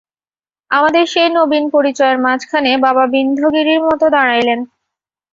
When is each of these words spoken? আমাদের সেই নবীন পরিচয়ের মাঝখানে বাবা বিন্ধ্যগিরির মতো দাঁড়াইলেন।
আমাদের 0.71 1.03
সেই 1.07 1.29
নবীন 1.37 1.63
পরিচয়ের 1.75 2.17
মাঝখানে 2.25 2.71
বাবা 2.85 3.03
বিন্ধ্যগিরির 3.13 3.81
মতো 3.87 4.05
দাঁড়াইলেন। 4.15 4.59